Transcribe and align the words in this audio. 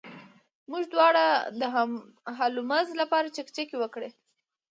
موږ 0.71 0.83
دواړو 0.93 1.27
د 1.59 1.61
هولمز 2.37 2.87
لپاره 3.01 3.33
چکچکې 3.35 3.75
وکړې. 3.79 4.09